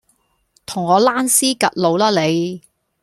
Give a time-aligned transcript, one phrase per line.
[0.65, 2.63] 同我躝屍趌路啦你